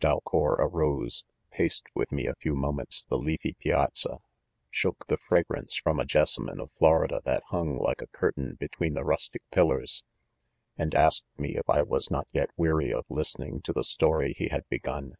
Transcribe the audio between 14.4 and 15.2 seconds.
had begun.